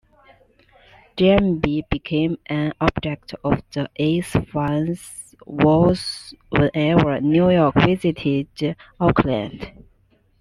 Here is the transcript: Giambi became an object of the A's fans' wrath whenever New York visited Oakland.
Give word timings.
Giambi 1.15 1.87
became 1.87 2.37
an 2.47 2.73
object 2.81 3.35
of 3.43 3.61
the 3.71 3.87
A's 3.97 4.31
fans' 4.51 5.35
wrath 5.45 6.33
whenever 6.49 7.21
New 7.21 7.51
York 7.51 7.75
visited 7.75 8.75
Oakland. 8.99 9.83